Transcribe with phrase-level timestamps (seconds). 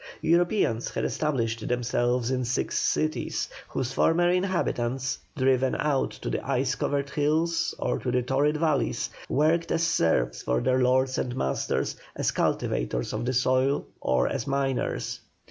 [0.23, 6.73] Europeans had established themselves in six cities, whose former inhabitants, driven out to the ice
[6.73, 11.97] covered hills or to the torrid valleys, worked as serfs for their lords and masters
[12.15, 15.19] as cultivators of the soil or as miners.